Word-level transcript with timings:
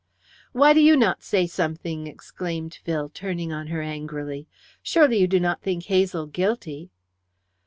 "Why 0.51 0.73
do 0.73 0.79
you 0.81 0.97
not 0.97 1.21
say 1.21 1.45
something?" 1.45 2.07
exclaimed 2.07 2.79
Phil, 2.83 3.09
turning 3.13 3.53
on 3.53 3.67
her 3.67 3.83
angrily. 3.83 4.47
"Surely 4.81 5.17
you 5.19 5.27
do 5.27 5.39
not 5.39 5.61
think 5.61 5.83
Hazel 5.83 6.25
guilty?" 6.25 6.89